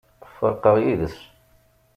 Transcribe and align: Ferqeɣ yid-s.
Ferqeɣ 0.37 0.75
yid-s. 0.83 1.17